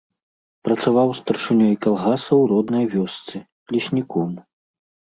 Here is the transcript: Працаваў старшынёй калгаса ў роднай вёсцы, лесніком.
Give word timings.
Працаваў 0.67 1.09
старшынёй 1.19 1.77
калгаса 1.87 2.27
ў 2.27 2.43
роднай 2.55 2.85
вёсцы, 2.97 3.35
лесніком. 3.77 4.29